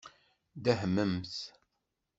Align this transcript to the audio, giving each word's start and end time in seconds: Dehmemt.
Dehmemt. 0.63 1.35